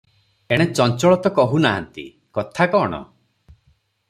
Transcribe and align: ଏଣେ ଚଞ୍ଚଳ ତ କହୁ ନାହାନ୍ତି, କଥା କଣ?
ଏଣେ 0.55 0.65
ଚଞ୍ଚଳ 0.79 1.19
ତ 1.27 1.33
କହୁ 1.37 1.61
ନାହାନ୍ତି, 1.67 2.07
କଥା 2.39 2.69
କଣ? 2.77 3.05